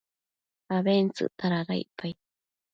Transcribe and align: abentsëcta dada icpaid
abentsëcta 0.75 1.45
dada 1.53 1.73
icpaid 1.83 2.17